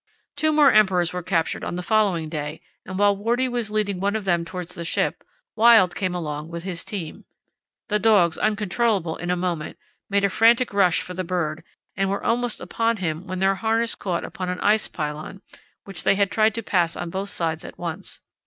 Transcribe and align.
Two 0.35 0.51
more 0.51 0.71
emperors 0.73 1.13
were 1.13 1.21
captured 1.21 1.63
on 1.63 1.75
the 1.75 1.83
following 1.83 2.27
day, 2.27 2.59
and, 2.87 2.97
while 2.97 3.15
Wordie 3.15 3.47
was 3.47 3.69
leading 3.69 3.99
one 3.99 4.15
of 4.15 4.25
them 4.25 4.43
towards 4.43 4.73
the 4.73 4.83
ship, 4.83 5.23
Wild 5.55 5.93
came 5.93 6.15
along 6.15 6.49
with 6.49 6.63
his 6.63 6.83
team. 6.83 7.23
The 7.87 7.99
dogs, 7.99 8.35
uncontrollable 8.39 9.15
in 9.17 9.29
a 9.29 9.35
moment, 9.35 9.77
made 10.09 10.23
a 10.23 10.29
frantic 10.31 10.73
rush 10.73 11.01
for 11.01 11.13
the 11.13 11.23
bird, 11.23 11.63
and 11.95 12.09
were 12.09 12.23
almost 12.23 12.59
upon 12.59 12.97
him 12.97 13.27
when 13.27 13.37
their 13.37 13.53
harness 13.53 13.93
caught 13.93 14.23
upon 14.25 14.49
an 14.49 14.59
ice 14.61 14.87
pylon, 14.87 15.43
which 15.83 16.01
they 16.01 16.15
had 16.15 16.31
tried 16.31 16.55
to 16.55 16.63
pass 16.63 16.95
on 16.95 17.11
both 17.11 17.29
sides 17.29 17.63
at 17.63 17.77
once. 17.77 18.21